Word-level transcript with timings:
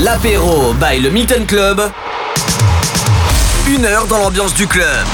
L'apéro 0.00 0.74
by 0.74 1.00
le 1.00 1.10
Milton 1.10 1.44
Club. 1.44 1.90
Une 3.66 3.84
heure 3.84 4.06
dans 4.06 4.18
l'ambiance 4.18 4.54
du 4.54 4.68
club. 4.68 5.06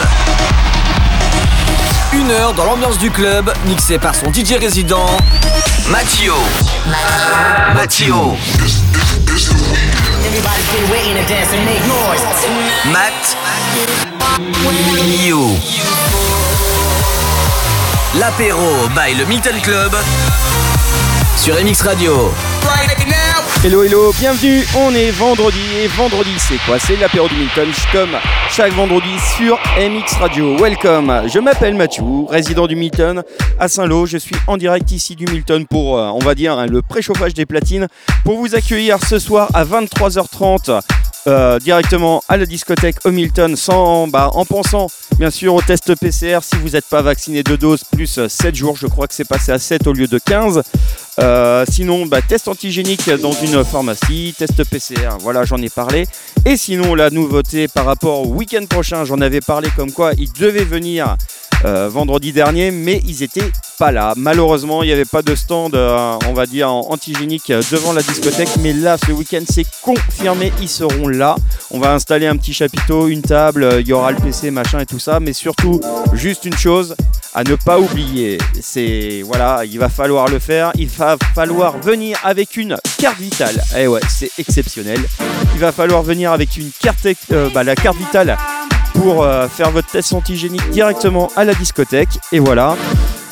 Une 2.12 2.30
heure 2.30 2.52
dans 2.52 2.66
l'ambiance 2.66 2.98
du 2.98 3.10
club, 3.10 3.50
mixé 3.66 3.98
par 3.98 4.14
son 4.14 4.30
DJ 4.30 4.58
résident, 4.60 5.06
Mathio. 5.88 6.34
Mathio. 7.74 8.36
Matt. 12.92 13.36
L'apéro 18.16 18.88
by 18.94 19.14
le 19.14 19.24
Milton 19.24 19.58
Club 19.62 19.96
sur 21.36 21.54
MX 21.54 21.82
Radio. 21.82 22.30
Hello 23.64 23.82
hello, 23.82 24.12
bienvenue, 24.18 24.62
on 24.76 24.94
est 24.94 25.10
vendredi 25.10 25.58
et 25.82 25.86
vendredi 25.88 26.30
c'est 26.38 26.58
quoi? 26.66 26.78
C'est 26.78 26.96
l'apéro 26.96 27.28
du 27.28 27.34
Milton 27.36 27.68
comme 27.92 28.10
chaque 28.50 28.72
vendredi 28.72 29.08
sur 29.36 29.58
MX 29.78 30.18
Radio. 30.20 30.56
Welcome, 30.56 31.28
je 31.32 31.38
m'appelle 31.38 31.74
Mathieu, 31.74 32.04
résident 32.28 32.66
du 32.66 32.76
Milton 32.76 33.22
à 33.58 33.68
Saint-Lô. 33.68 34.06
Je 34.06 34.18
suis 34.18 34.36
en 34.46 34.56
direct 34.56 34.90
ici 34.92 35.16
du 35.16 35.26
Milton 35.26 35.66
pour, 35.66 35.98
euh, 35.98 36.08
on 36.08 36.18
va 36.18 36.34
dire, 36.34 36.58
hein, 36.58 36.66
le 36.66 36.82
préchauffage 36.82 37.34
des 37.34 37.46
platines 37.46 37.88
pour 38.24 38.36
vous 38.36 38.54
accueillir 38.54 38.98
ce 39.06 39.18
soir 39.18 39.48
à 39.54 39.64
23h30 39.64 40.80
euh, 41.26 41.58
directement 41.58 42.22
à 42.28 42.36
la 42.36 42.46
discothèque 42.46 42.96
au 43.04 43.10
Milton 43.10 43.56
sans, 43.56 44.08
bah, 44.08 44.30
en 44.34 44.44
pensant 44.44 44.88
bien 45.18 45.30
sûr 45.30 45.54
au 45.54 45.62
test 45.62 45.94
PCR 45.98 46.40
si 46.42 46.56
vous 46.56 46.70
n'êtes 46.70 46.86
pas 46.86 47.02
vacciné 47.02 47.42
de 47.42 47.56
dose 47.56 47.84
plus 47.84 48.26
7 48.28 48.54
jours, 48.54 48.76
je 48.76 48.86
crois 48.86 49.06
que 49.06 49.14
c'est 49.14 49.26
passé 49.26 49.52
à 49.52 49.58
7 49.58 49.86
au 49.86 49.92
lieu 49.92 50.06
de 50.06 50.18
15. 50.18 50.62
Euh, 51.20 51.64
sinon, 51.68 52.06
bah, 52.06 52.20
test 52.22 52.48
antigénique 52.48 53.08
dans 53.08 53.32
une 53.32 53.64
pharmacie, 53.64 54.34
test 54.36 54.64
PCR, 54.64 55.16
voilà, 55.20 55.44
j'en 55.44 55.58
ai 55.58 55.68
parlé. 55.68 56.06
Et 56.44 56.56
sinon, 56.56 56.94
la 56.94 57.10
nouveauté 57.10 57.68
par 57.68 57.84
rapport 57.86 58.22
au 58.22 58.34
week-end 58.34 58.66
prochain, 58.66 59.04
j'en 59.04 59.20
avais 59.20 59.40
parlé 59.40 59.68
comme 59.76 59.92
quoi 59.92 60.12
il 60.18 60.32
devait 60.32 60.64
venir 60.64 61.16
euh, 61.64 61.88
vendredi 61.88 62.32
dernier, 62.32 62.70
mais 62.70 63.00
ils 63.06 63.22
étaient 63.22 63.50
pas 63.78 63.90
là. 63.90 64.14
Malheureusement, 64.16 64.82
il 64.82 64.86
n'y 64.86 64.92
avait 64.92 65.04
pas 65.04 65.22
de 65.22 65.34
stand, 65.34 65.74
euh, 65.74 66.18
on 66.28 66.32
va 66.32 66.46
dire, 66.46 66.70
antigénique 66.70 67.48
devant 67.70 67.92
la 67.92 68.02
discothèque, 68.02 68.50
mais 68.60 68.72
là, 68.72 68.96
ce 68.98 69.12
week-end, 69.12 69.42
c'est 69.48 69.66
confirmé, 69.82 70.52
ils 70.60 70.68
seront 70.68 71.08
là. 71.08 71.36
On 71.70 71.78
va 71.78 71.92
installer 71.92 72.26
un 72.26 72.36
petit 72.36 72.52
chapiteau, 72.52 73.08
une 73.08 73.22
table, 73.22 73.68
il 73.80 73.88
y 73.88 73.92
aura 73.92 74.12
le 74.12 74.18
PC, 74.18 74.50
machin 74.50 74.80
et 74.80 74.86
tout 74.86 74.98
ça, 74.98 75.20
mais 75.20 75.32
surtout, 75.32 75.80
juste 76.12 76.44
une 76.44 76.56
chose 76.56 76.94
à 77.34 77.42
ne 77.42 77.56
pas 77.56 77.80
oublier, 77.80 78.38
c'est 78.60 79.22
voilà, 79.24 79.64
il 79.64 79.78
va 79.78 79.88
falloir 79.88 80.28
le 80.28 80.38
faire, 80.38 80.70
il 80.76 80.88
va 80.88 81.16
falloir 81.34 81.78
venir 81.78 82.16
avec 82.22 82.56
une 82.56 82.76
carte 82.98 83.18
vitale. 83.18 83.60
Eh 83.76 83.88
ouais, 83.88 84.00
c'est 84.08 84.30
exceptionnel. 84.38 85.00
Il 85.54 85.60
va 85.60 85.72
falloir 85.72 86.02
venir 86.02 86.30
avec 86.30 86.56
une 86.56 86.70
carte, 86.80 87.06
euh, 87.32 87.50
bah, 87.50 87.64
la 87.64 87.74
carte 87.74 87.98
vitale 87.98 88.36
pour 88.94 89.22
euh, 89.22 89.48
faire 89.48 89.70
votre 89.70 89.88
test 89.88 90.12
antigénique 90.12 90.68
directement 90.70 91.30
à 91.36 91.44
la 91.44 91.54
discothèque. 91.54 92.18
Et 92.32 92.38
voilà. 92.38 92.76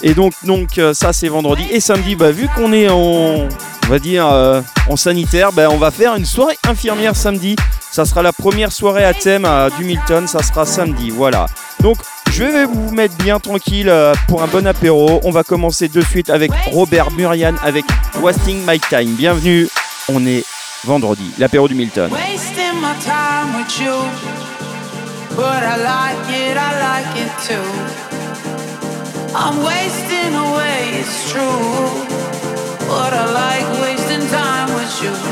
Et 0.03 0.15
donc, 0.15 0.33
donc 0.45 0.79
euh, 0.79 0.93
ça 0.95 1.13
c'est 1.13 1.29
vendredi. 1.29 1.65
Et 1.71 1.81
samedi, 1.81 2.15
bah, 2.15 2.31
vu 2.31 2.49
qu'on 2.55 2.73
est 2.73 2.89
en, 2.89 2.97
on 2.97 3.89
va 3.89 3.99
dire, 3.99 4.27
en 4.89 4.97
sanitaire, 4.97 5.53
bah, 5.53 5.69
on 5.71 5.79
va 5.79 5.91
faire 5.91 6.15
une 6.17 6.27
soirée 6.27 6.57
infirmière 6.69 7.17
samedi. 7.17 7.57
Ça 7.91 8.05
sera 8.05 8.23
la 8.23 8.33
première 8.33 8.73
soirée 8.73 9.05
à 9.05 9.15
thème 9.15 9.49
du 9.79 9.85
Milton, 9.85 10.27
ça 10.27 10.43
sera 10.43 10.65
samedi. 10.67 11.11
Voilà. 11.11 11.47
Donc 11.81 11.99
je 12.33 12.45
vais 12.45 12.65
vous 12.65 12.91
mettre 12.93 13.15
bien 13.17 13.39
tranquille 13.39 13.91
euh, 13.91 14.15
pour 14.27 14.43
un 14.43 14.47
bon 14.47 14.67
apéro. 14.67 15.21
On 15.23 15.31
va 15.31 15.43
commencer 15.43 15.89
de 15.89 16.01
suite 16.01 16.31
avec 16.31 16.51
Robert 16.71 17.11
Murian 17.11 17.55
avec 17.63 17.85
Wasting 18.23 18.59
My 18.67 18.81
Time. 18.81 19.15
Bienvenue, 19.17 19.69
on 20.09 20.25
est 20.27 20.43
vendredi, 20.85 21.31
l'apéro 21.39 21.69
du 21.69 21.75
Milton. 21.75 22.11
But 25.37 25.63
I 25.63 25.77
like 25.77 26.29
it, 26.29 26.57
I 26.57 26.71
like 26.89 27.13
it 27.25 27.33
too. 27.47 27.69
I'm 29.35 29.57
wasting 29.65 30.35
away, 30.35 31.01
it's 31.01 31.31
true, 31.31 32.07
but 32.87 33.13
I 33.15 33.25
like 33.33 33.81
wasting 33.81 34.27
time 34.29 34.69
with 34.75 35.03
you. 35.03 35.32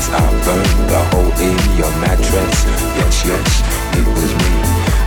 yes, 0.00 0.08
I 0.12 0.24
burned 0.44 0.88
the 0.88 1.00
hole 1.12 1.32
in 1.40 1.58
your 1.76 1.92
mattress. 2.00 2.64
Yes, 2.96 3.24
yes, 3.24 3.62
it 3.98 4.06
was 4.06 4.32
me. 4.40 4.52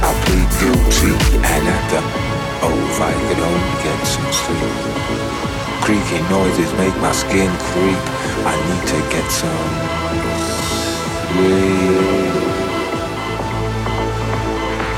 I 0.03 0.11
plead 0.25 0.49
guilty, 0.59 1.13
and 1.37 1.67
at 1.67 1.83
the 1.89 2.01
oh, 2.65 2.77
if 2.89 2.99
I 3.01 3.13
could 3.25 3.41
only 3.41 3.75
get 3.83 3.99
some 4.05 4.31
sleep. 4.31 4.73
Creaky 5.83 6.21
noises 6.29 6.71
make 6.77 6.95
my 7.01 7.11
skin 7.11 7.51
creep. 7.71 8.03
I 8.45 8.53
need 8.67 8.85
to 8.93 8.99
get 9.09 9.27
some 9.31 9.69
sleep. 11.33 12.33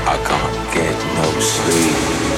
I 0.06 0.16
can't 0.28 0.74
get 0.74 0.96
no 1.16 1.40
sleep. 1.40 2.35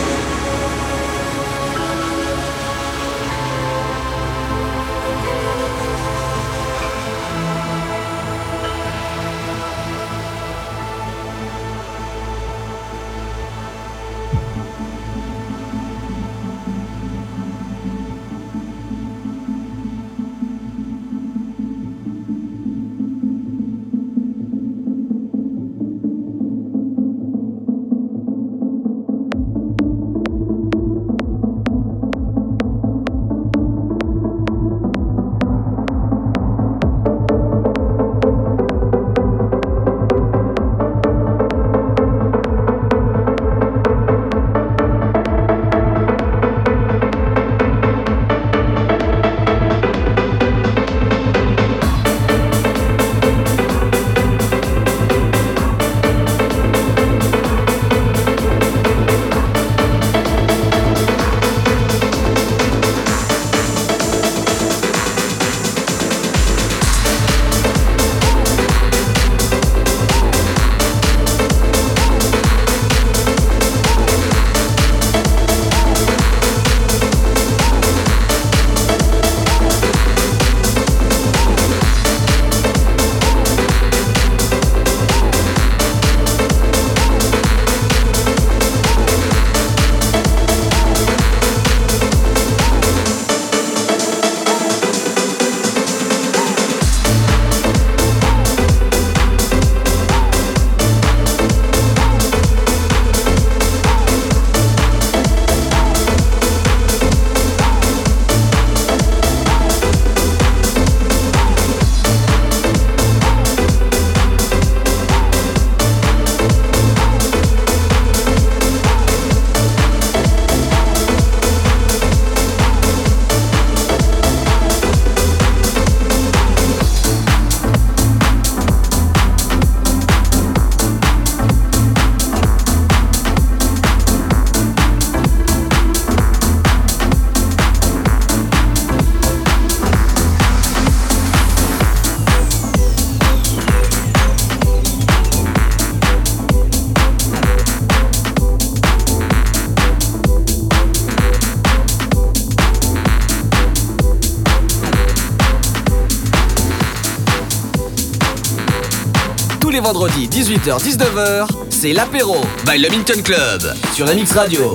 Les 159.88 159.94
vendredis 159.94 160.28
18h-19h, 160.28 161.48
c'est 161.70 161.92
l'apéro 161.94 162.36
by 162.66 162.78
le 162.78 162.90
Minton 162.90 163.22
Club 163.22 163.62
sur 163.94 164.06
MX 164.06 164.32
Radio. 164.34 164.74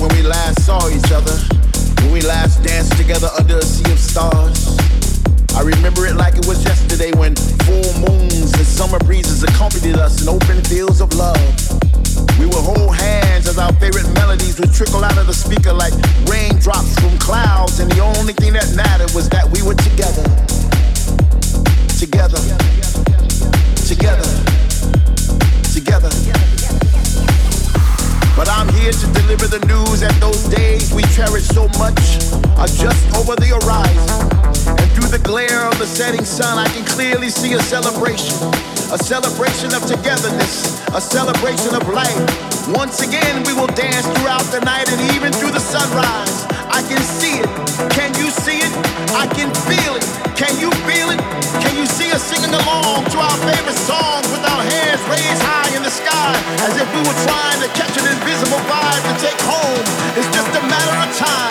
celebration 41.11 41.75
of 41.75 41.83
life. 41.91 42.23
Once 42.71 43.03
again, 43.03 43.43
we 43.43 43.51
will 43.51 43.67
dance 43.75 44.07
throughout 44.15 44.47
the 44.47 44.63
night 44.63 44.87
and 44.87 45.01
even 45.11 45.27
through 45.35 45.51
the 45.51 45.59
sunrise. 45.59 46.47
I 46.71 46.79
can 46.87 47.03
see 47.03 47.43
it. 47.43 47.51
Can 47.91 48.15
you 48.15 48.31
see 48.31 48.63
it? 48.63 48.71
I 49.11 49.27
can 49.27 49.51
feel 49.67 49.99
it. 49.99 50.07
Can 50.39 50.55
you 50.55 50.71
feel 50.87 51.11
it? 51.11 51.19
Can 51.59 51.75
you 51.75 51.83
see 51.85 52.07
us 52.15 52.23
singing 52.23 52.55
along 52.55 53.11
to 53.11 53.17
our 53.19 53.37
favorite 53.43 53.75
songs 53.75 54.23
with 54.31 54.39
our 54.47 54.63
hands 54.63 55.03
raised 55.11 55.43
high 55.43 55.75
in 55.75 55.83
the 55.83 55.91
sky 55.91 56.31
as 56.63 56.79
if 56.79 56.87
we 56.95 57.03
were 57.03 57.19
trying 57.27 57.59
to 57.59 57.67
catch 57.75 57.91
an 57.99 58.07
invisible 58.07 58.63
vibe 58.71 59.03
to 59.11 59.13
take 59.19 59.39
home? 59.43 59.83
It's 60.15 60.31
just 60.31 60.47
a 60.55 60.63
matter 60.63 60.95
of 60.95 61.11
time. 61.19 61.50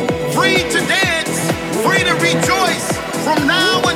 free 0.33 0.63
to 0.69 0.79
dance, 0.87 1.51
free 1.83 2.03
to 2.03 2.13
rejoice. 2.15 2.97
From 3.23 3.47
now 3.47 3.77
until 3.79 3.90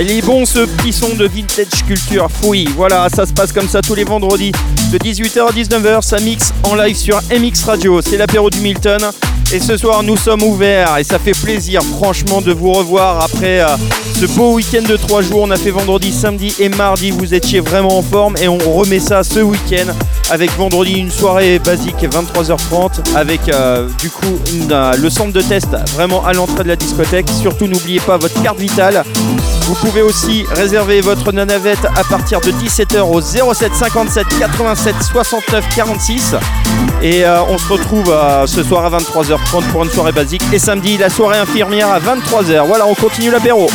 il 0.00 0.10
est 0.10 0.22
bon 0.22 0.44
ce 0.44 0.60
petit 0.60 0.92
son 0.92 1.14
de 1.14 1.26
vintage 1.26 1.84
culture. 1.86 2.28
Oui, 2.44 2.68
voilà, 2.74 3.08
ça 3.08 3.26
se 3.26 3.32
passe 3.32 3.52
comme 3.52 3.68
ça 3.68 3.80
tous 3.80 3.94
les 3.94 4.04
vendredis. 4.04 4.50
De 4.92 4.98
18h 4.98 5.48
à 5.48 5.52
19h, 5.52 6.02
ça 6.02 6.18
mixe 6.18 6.52
en 6.64 6.74
live 6.74 6.96
sur 6.96 7.20
MX 7.30 7.64
Radio. 7.64 8.00
C'est 8.02 8.16
l'apéro 8.16 8.50
du 8.50 8.60
Milton. 8.60 9.00
Et 9.52 9.60
ce 9.60 9.76
soir, 9.76 10.02
nous 10.02 10.16
sommes 10.16 10.42
ouverts 10.42 10.96
et 10.98 11.04
ça 11.04 11.18
fait 11.18 11.32
plaisir, 11.32 11.80
franchement, 11.82 12.40
de 12.40 12.52
vous 12.52 12.72
revoir 12.72 13.22
après 13.22 13.60
euh, 13.60 13.76
ce 14.18 14.26
beau 14.26 14.54
week-end 14.54 14.82
de 14.82 14.96
3 14.96 15.22
jours. 15.22 15.42
On 15.42 15.50
a 15.50 15.56
fait 15.56 15.70
vendredi, 15.70 16.12
samedi 16.12 16.54
et 16.58 16.68
mardi. 16.70 17.10
Vous 17.12 17.34
étiez 17.34 17.60
vraiment 17.60 17.98
en 17.98 18.02
forme 18.02 18.36
et 18.38 18.48
on 18.48 18.58
remet 18.58 18.98
ça 18.98 19.22
ce 19.22 19.40
week-end 19.40 19.92
avec 20.30 20.50
vendredi 20.56 20.94
une 20.94 21.10
soirée 21.10 21.58
basique 21.58 22.02
23h30 22.02 23.14
avec 23.14 23.48
euh, 23.48 23.88
du 24.00 24.10
coup 24.10 24.38
euh, 24.70 24.96
le 24.96 25.10
centre 25.10 25.32
de 25.32 25.42
test 25.42 25.68
vraiment 25.94 26.24
à 26.24 26.32
l'entrée 26.32 26.64
de 26.64 26.68
la 26.68 26.76
discothèque. 26.76 27.26
Surtout, 27.40 27.68
n'oubliez 27.68 28.00
pas 28.00 28.16
votre 28.16 28.42
carte 28.42 28.58
vitale. 28.58 29.04
Vous 29.66 29.74
pouvez 29.76 30.02
aussi 30.02 30.44
réserver 30.50 31.00
votre 31.00 31.32
nanavette 31.32 31.86
à 31.96 32.04
partir 32.04 32.40
de 32.42 32.50
17h 32.50 33.00
au 33.00 33.20
07 33.22 33.74
57 33.74 34.26
87 34.38 34.94
69 35.02 35.64
46. 35.74 36.34
Et 37.00 37.24
euh, 37.24 37.42
on 37.44 37.56
se 37.56 37.72
retrouve 37.72 38.10
euh, 38.10 38.46
ce 38.46 38.62
soir 38.62 38.84
à 38.84 38.98
23h30 38.98 39.70
pour 39.70 39.84
une 39.84 39.90
soirée 39.90 40.12
basique. 40.12 40.42
Et 40.52 40.58
samedi, 40.58 40.98
la 40.98 41.08
soirée 41.08 41.38
infirmière 41.38 41.88
à 41.88 41.98
23h. 41.98 42.66
Voilà, 42.66 42.86
on 42.86 42.94
continue 42.94 43.30
l'apéro. 43.30 43.68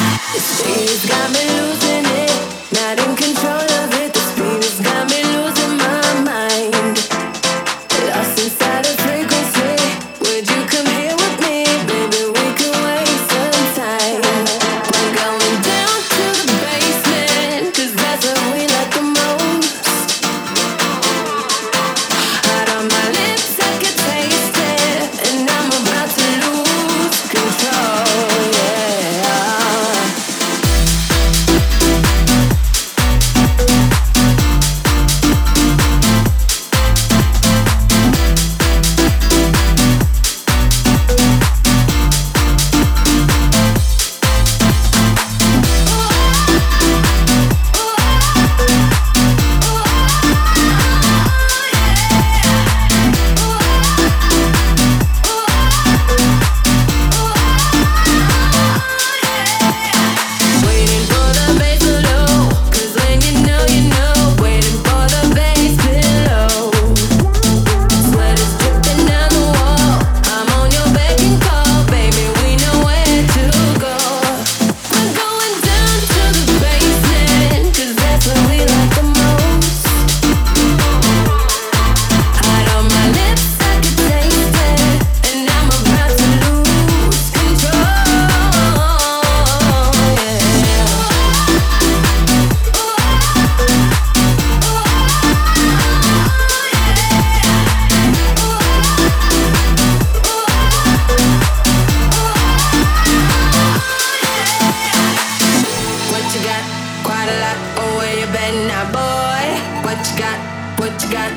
where 107.98 108.16
you 108.20 108.28
been 108.28 108.68
now, 108.68 108.86
boy? 108.92 109.46
What 109.86 110.00
you 110.08 110.16
got? 110.18 110.38
What 110.80 110.94
you 111.04 111.10
got? 111.12 111.32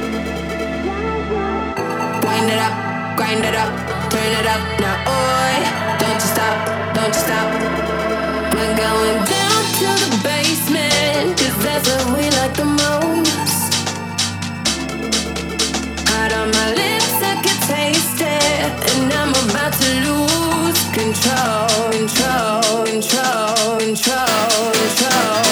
Wind 2.25 2.51
it 2.51 2.59
up, 2.59 2.75
grind 3.17 3.45
it 3.45 3.55
up, 3.55 3.73
turn 4.11 4.33
it 4.41 4.47
up 4.47 4.63
now, 4.81 4.97
boy. 5.07 5.55
Don't 6.01 6.15
you 6.15 6.29
stop, 6.35 6.57
don't 6.95 7.15
you 7.15 7.23
stop. 7.27 7.49
We're 8.55 8.77
going 8.77 9.19
down 9.37 9.61
to 9.81 9.89
the 10.03 10.11
basement, 10.23 11.39
cause 11.39 11.57
that's 11.65 11.89
what 11.89 12.05
we 12.17 12.25
like 12.39 12.55
the 12.57 12.65
most. 12.65 13.71
Out 16.17 16.33
on 16.33 16.49
my 16.51 16.69
lips, 16.75 17.17
I 17.23 17.35
can 17.45 17.59
taste 17.71 18.21
it, 18.21 18.73
and 18.93 19.13
I'm 19.13 19.33
about 19.45 19.73
to 19.83 19.91
lose 20.09 20.81
control, 20.99 21.69
control, 21.91 22.85
control, 22.85 23.79
control, 23.79 24.73
control. 24.73 25.52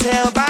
tell 0.00 0.30
by 0.32 0.49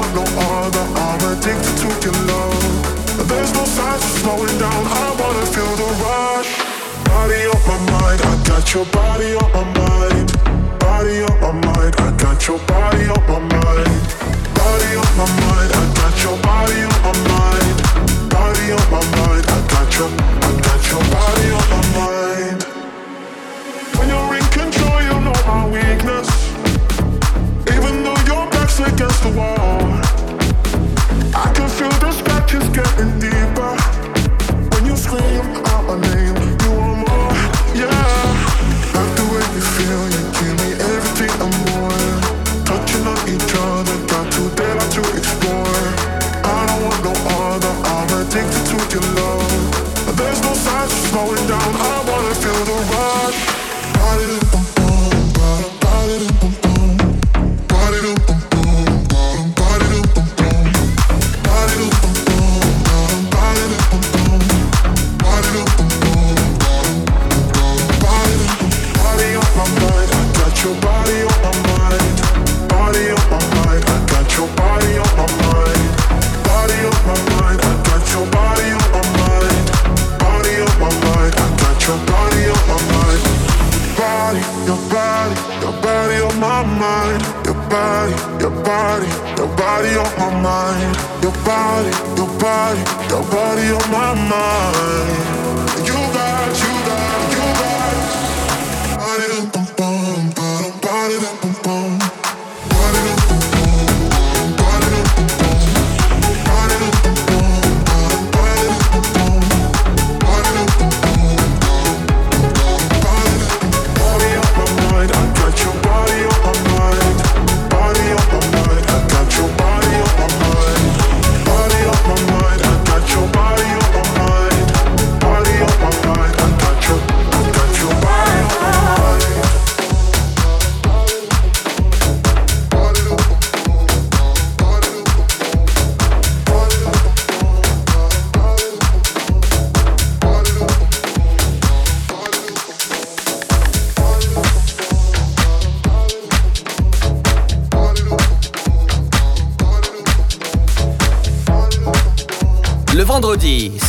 Want 0.00 0.14
no 0.14 0.24
other. 0.24 0.80
I'm 0.96 1.20
addicted 1.28 1.76
to 1.84 1.88
your 2.00 2.16
love. 2.24 3.28
There's 3.28 3.52
no 3.52 3.64
signs 3.66 4.00
of 4.02 4.12
slowing 4.24 4.56
down. 4.56 4.82
I 4.88 5.12
wanna 5.20 5.44
feel 5.52 5.72
the 5.76 5.90
rush. 6.00 6.50
Body 7.04 7.44
on 7.52 7.60
my 7.68 7.76
mind, 7.92 8.20
I 8.24 8.34
got 8.48 8.64
your 8.72 8.86
body 8.96 9.36
on 9.36 9.50
my 9.52 9.64
mind. 9.76 10.32
Body 10.80 11.20
on 11.28 11.36
my 11.44 11.52
mind, 11.52 11.94
I 12.00 12.16
got 12.16 12.48
your 12.48 12.58
body 12.60 13.12
on 13.12 13.22
my 13.28 13.40
mind. 13.52 14.00
Body 14.56 14.90
on 14.96 15.12
my 15.20 15.28
mind, 15.36 15.70
I 15.76 15.84
got 16.00 16.16
your 16.24 16.36
body 16.48 16.80
on 16.88 16.98
my 17.04 17.12
mind. 17.28 17.76
Body 18.32 18.66
on 18.72 18.86
my 18.88 19.04
mind, 19.20 19.44
I 19.52 19.58
got 19.68 19.88
your, 19.98 20.08
I 20.08 20.50
got 20.64 20.80
your 20.88 21.04
body 21.12 21.46
on 21.58 21.66
my 21.74 21.80
mind. 22.00 22.62
When 24.00 24.08
you're 24.08 24.32
in 24.38 24.46
control, 24.48 24.98
you 25.02 25.16
know 25.20 25.38
my 25.44 25.68
weakness. 25.68 26.28
Even 27.68 28.02
though 28.02 28.20
your 28.24 28.48
back's 28.50 28.80
against 28.80 29.22
the 29.24 29.32
wall, 29.36 29.89
addicted 48.30 48.64
to 48.66 48.76
your 48.94 49.14
love. 49.14 50.16
There's 50.16 50.40
no 50.42 50.52
signs 50.54 50.92
of 50.92 50.98
slowing 51.10 51.46
down, 51.48 51.74
I 51.74 52.04
wanna 52.08 52.34
feel 52.34 52.64
the 52.64 52.76
rush. 52.92 53.49
body, 85.20 85.36
your 85.62 85.72
body 85.82 86.16
on 86.20 86.40
my 86.40 86.62
mind. 86.64 87.22
Your 87.44 87.54
body, 87.68 88.14
your 88.40 88.54
body, 88.64 89.10
your 89.36 89.48
body 89.56 89.92
on 89.96 90.12
my 90.18 90.30
mind. 90.42 90.96
Your 91.22 91.32
body, 91.44 91.92
your 92.16 92.30
body, 92.38 92.82
your 93.10 93.24
body 93.30 93.66
on 93.78 93.90
my 93.90 94.14
mind. 94.30 95.49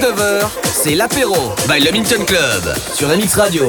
18h-19h, 0.00 0.46
c'est 0.72 0.94
l'apéro 0.94 1.34
by 1.68 1.80
le 1.84 1.92
Minton 1.92 2.24
Club 2.24 2.74
sur 2.94 3.08
MX 3.08 3.34
Radio. 3.36 3.68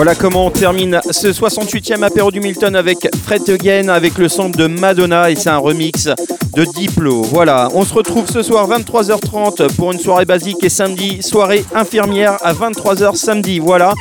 Voilà 0.00 0.14
comment 0.14 0.46
on 0.46 0.50
termine 0.50 0.98
ce 1.10 1.28
68e 1.28 2.02
apéro 2.02 2.30
du 2.30 2.40
Milton 2.40 2.74
avec 2.74 3.06
Fred 3.22 3.46
Again, 3.50 3.88
avec 3.88 4.16
le 4.16 4.30
son 4.30 4.48
de 4.48 4.66
Madonna 4.66 5.30
et 5.30 5.36
c'est 5.36 5.50
un 5.50 5.58
remix 5.58 6.08
de 6.54 6.64
Diplo. 6.74 7.20
Voilà, 7.20 7.68
on 7.74 7.84
se 7.84 7.92
retrouve 7.92 8.26
ce 8.26 8.42
soir 8.42 8.66
23h30 8.66 9.76
pour 9.76 9.92
une 9.92 9.98
soirée 9.98 10.24
basique 10.24 10.64
et 10.64 10.70
samedi 10.70 11.22
soirée 11.22 11.66
infirmière 11.74 12.38
à 12.42 12.54
23h 12.54 13.14
samedi. 13.14 13.58
Voilà. 13.58 13.92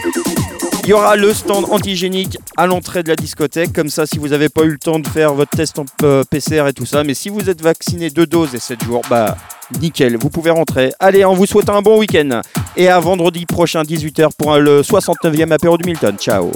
Il 0.85 0.89
y 0.91 0.93
aura 0.93 1.17
le 1.17 1.33
stand 1.33 1.65
antigénique 1.69 2.37
à 2.55 2.65
l'entrée 2.65 3.03
de 3.03 3.09
la 3.09 3.17
discothèque. 3.17 3.73
Comme 3.73 3.89
ça, 3.89 4.05
si 4.05 4.19
vous 4.19 4.29
n'avez 4.29 4.47
pas 4.47 4.63
eu 4.63 4.69
le 4.69 4.79
temps 4.79 4.99
de 4.99 5.07
faire 5.07 5.33
votre 5.33 5.51
test 5.51 5.79
en 5.79 5.85
euh, 6.03 6.23
PCR 6.23 6.65
et 6.69 6.73
tout 6.73 6.85
ça, 6.85 7.03
mais 7.03 7.13
si 7.13 7.27
vous 7.27 7.49
êtes 7.49 7.61
vacciné 7.61 8.09
deux 8.09 8.25
doses 8.25 8.55
et 8.55 8.59
7 8.59 8.85
jours, 8.85 9.01
bah 9.09 9.35
nickel, 9.81 10.17
vous 10.17 10.29
pouvez 10.29 10.49
rentrer. 10.49 10.91
Allez, 10.99 11.25
on 11.25 11.33
vous 11.33 11.45
souhaite 11.45 11.69
un 11.69 11.81
bon 11.81 11.99
week-end. 11.99 12.41
Et 12.79 12.87
à 12.87 12.97
vendredi 13.01 13.45
prochain, 13.45 13.83
18h, 13.83 14.29
pour 14.37 14.55
le 14.55 14.83
69e 14.83 15.51
apéro 15.51 15.77
du 15.77 15.83
Milton. 15.83 16.15
Ciao 16.17 16.49